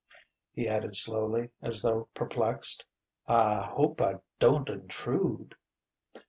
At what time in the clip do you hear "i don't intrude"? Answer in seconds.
4.01-5.53